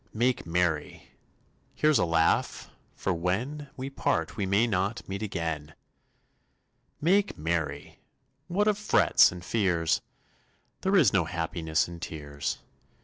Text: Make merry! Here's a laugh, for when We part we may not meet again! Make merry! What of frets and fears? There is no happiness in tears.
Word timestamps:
Make 0.15 0.47
merry! 0.47 1.09
Here's 1.75 1.99
a 1.99 2.05
laugh, 2.05 2.71
for 2.95 3.13
when 3.13 3.69
We 3.77 3.91
part 3.91 4.35
we 4.35 4.47
may 4.47 4.65
not 4.65 5.07
meet 5.07 5.21
again! 5.21 5.75
Make 6.99 7.37
merry! 7.37 7.99
What 8.47 8.67
of 8.67 8.79
frets 8.79 9.31
and 9.31 9.45
fears? 9.45 10.01
There 10.81 10.95
is 10.95 11.13
no 11.13 11.25
happiness 11.25 11.87
in 11.87 11.99
tears. 11.99 12.57